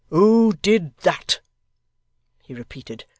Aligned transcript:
'Who 0.09 0.53
did 0.63 0.97
that?' 1.03 1.41
he 2.43 2.55
repeated. 2.55 3.05